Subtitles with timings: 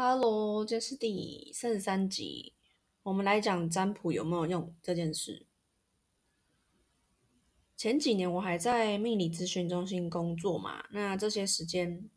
[0.00, 2.54] Hello，这是第三十三集，
[3.02, 5.44] 我们来讲占卜有没有用这件事。
[7.76, 12.08] 前几年我还在命理咨询中心工作嘛，那这些时间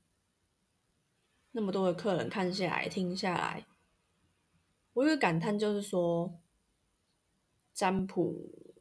[1.53, 3.65] 那么多的客人看下来、听下来，
[4.93, 6.39] 我有个感叹，就是说
[7.73, 8.75] 占卜，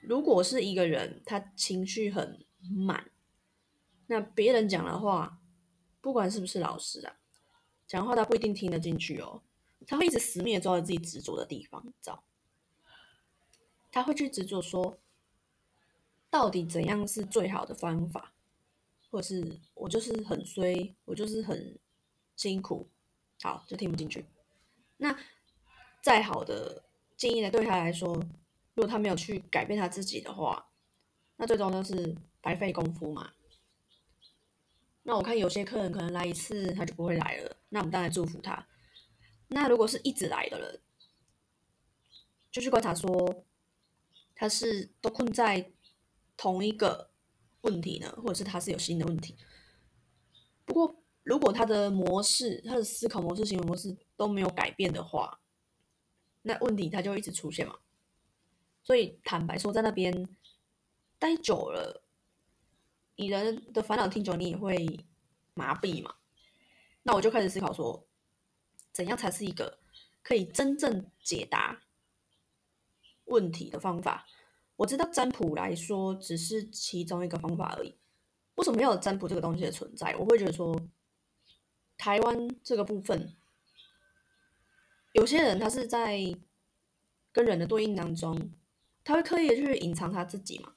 [0.00, 3.10] 如果是一个人他情绪很满，
[4.06, 5.39] 那别人讲的话。
[6.00, 7.16] 不管是不是老师啊，
[7.86, 9.42] 讲话他不一定听得进去哦。
[9.86, 12.22] 他会一直死命的抓着自己执着的地方找，
[13.90, 14.98] 他会去执着说，
[16.28, 18.32] 到底怎样是最好的方法，
[19.10, 21.78] 或是我就是很衰，我就是很
[22.36, 22.88] 辛苦，
[23.42, 24.26] 好就听不进去。
[24.98, 25.18] 那
[26.02, 26.84] 再好的
[27.16, 28.14] 建议呢，对他来说，
[28.74, 30.68] 如果他没有去改变他自己的话，
[31.36, 33.32] 那最终都是白费功夫嘛。
[35.02, 38.68] 那我看有些客人可能来一次他就不会来了，那我们当然祝福他。
[39.48, 40.80] 那如果是一直来的人，
[42.50, 43.44] 就去观察说
[44.34, 45.72] 他是都困在
[46.36, 47.10] 同一个
[47.62, 49.36] 问题呢，或者是他是有新的问题。
[50.64, 55.40] 不过如果他的模式、他的思考模式、行为模式都没有改变的话，
[56.42, 57.78] 那问题他就一直出现嘛。
[58.82, 60.28] 所以坦白说，在那边
[61.18, 62.04] 待久了。
[63.20, 64.98] 你人的烦恼听久，你也会
[65.52, 66.14] 麻痹嘛？
[67.02, 68.06] 那我就开始思考说，
[68.92, 69.78] 怎样才是一个
[70.22, 71.82] 可以真正解答
[73.26, 74.26] 问题的方法？
[74.76, 77.94] 我知道占卜来说只是其中一个方法而已。
[78.54, 80.16] 为什么要有占卜这个东西的存在？
[80.16, 80.80] 我会觉得说，
[81.98, 83.36] 台湾这个部分，
[85.12, 86.18] 有些人他是在
[87.32, 88.50] 跟人的对应当中，
[89.04, 90.72] 他会刻意的去隐藏他自己嘛？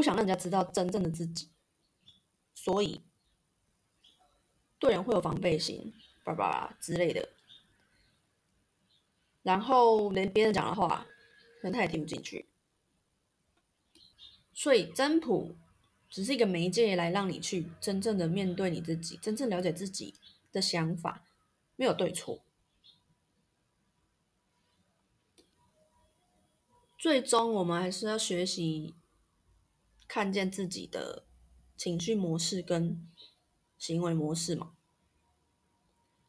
[0.00, 1.50] 不想让人家知道真正的自己，
[2.54, 3.02] 所以
[4.78, 5.92] 对人会有防备心，
[6.24, 7.28] 叭叭之类的。
[9.42, 11.06] 然后连别人讲的话，
[11.60, 12.48] 人他也听不进去。
[14.54, 15.54] 所以占卜
[16.08, 20.14] 只是一个媒介，来让你去真正的面对你自己，真正了解自己
[20.50, 21.26] 的想法，
[21.76, 22.42] 没有对错。
[26.98, 28.94] 最终我们还是要学习。
[30.12, 31.24] 看见自己的
[31.76, 33.08] 情绪模式跟
[33.78, 34.72] 行为模式嘛？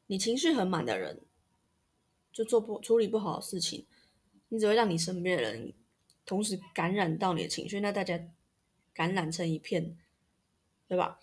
[0.06, 1.26] 你情绪很满的人，
[2.32, 3.88] 就做不处理不好的事情，
[4.50, 5.74] 你只会让你身边的人
[6.28, 8.24] 同时感染到你的情绪，那大家
[8.94, 9.98] 感染成一片，
[10.88, 11.20] 对吧？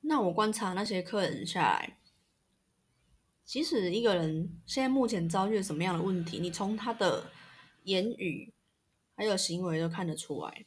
[0.00, 1.98] 那我观察那些客人下来，
[3.44, 7.30] 即使一个人现在目前遭遇了什么样的问题，你从他的
[7.82, 8.54] 言语。
[9.16, 10.66] 还有行为都看得出来。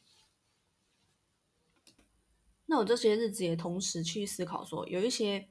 [2.65, 5.49] 那我这些日子也同时去思考，说有一些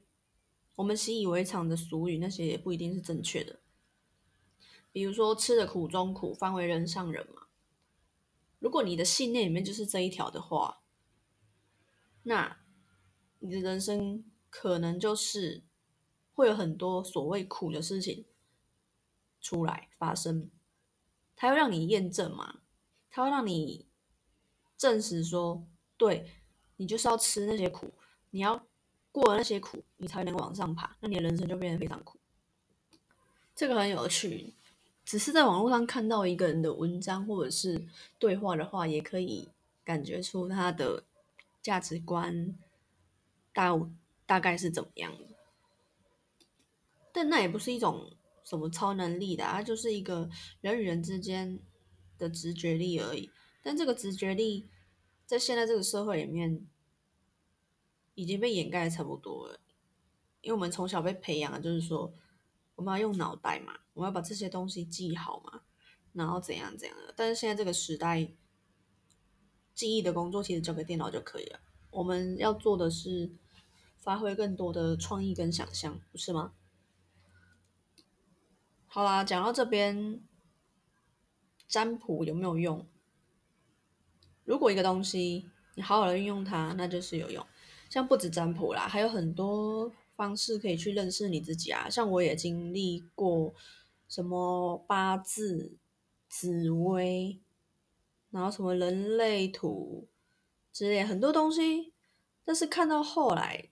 [0.75, 3.59] 我们习以为常的俗语，那些也不一定是正确的。
[4.91, 7.47] 比如说“吃的苦中苦，方为人上人”嘛。
[8.59, 10.81] 如果你的信念里面就是这一条的话，
[12.23, 12.59] 那
[13.39, 15.63] 你的人生可能就是
[16.33, 18.25] 会有很多所谓苦的事情
[19.39, 20.49] 出来发生，
[21.35, 22.61] 它要让你验证嘛。
[23.11, 23.85] 它会让你
[24.77, 25.65] 证实说，
[25.97, 26.31] 对
[26.77, 27.91] 你就是要吃那些苦，
[28.29, 28.65] 你要
[29.11, 32.19] 过了那些苦，你才能往上爬，那你的人生就变得非常苦。
[33.55, 34.53] 这个很有趣，
[35.03, 37.85] 只是在网络上看到一个人的文章或者是
[38.17, 39.49] 对话的话，也可以
[39.83, 41.03] 感觉出他的
[41.61, 42.55] 价值观
[43.51, 43.77] 大
[44.25, 45.25] 大概是怎么样的。
[47.11, 50.29] 但那也不是一种什么超能力的，它就是一个
[50.61, 51.59] 人与人之间。
[52.19, 53.31] 的直觉力而已，
[53.63, 54.67] 但这个直觉力
[55.25, 56.67] 在现在这个社会里面
[58.13, 59.59] 已经被掩盖的差不多了，
[60.41, 62.13] 因为我们从小被培养的就是说
[62.75, 65.61] 我们要用脑袋嘛，我们要把这些东西记好嘛，
[66.13, 67.13] 然后怎样怎样的。
[67.15, 68.29] 但是现在这个时代，
[69.73, 71.59] 记忆的工作其实交给电脑就可以了，
[71.91, 73.31] 我们要做的是
[73.99, 76.53] 发挥更多的创意跟想象，不是吗？
[78.87, 80.21] 好啦，讲到这边。
[81.69, 82.85] 占卜有没有用？
[84.43, 87.45] 如果一个东西你好好的运用它，那就是有用。
[87.89, 91.87] 像不止占卜啦，还有很多方式可以去认识你自己啊。
[91.87, 93.53] 像我也经历过
[94.07, 95.77] 什么八字、
[96.27, 97.39] 紫薇，
[98.31, 100.07] 然后什么人类图
[100.73, 101.93] 之类很多东西。
[102.43, 103.69] 但是看到后来，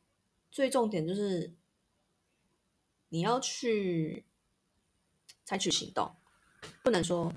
[0.52, 1.56] 最重点就是
[3.10, 4.26] 你要去
[5.44, 6.16] 采取行动，
[6.84, 7.34] 不能说。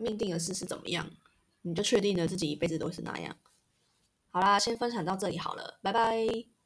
[0.00, 1.10] 命定的事是怎么样，
[1.62, 3.36] 你就确定了自己一辈子都是那样。
[4.30, 6.59] 好啦，先分享到这里好了，拜拜。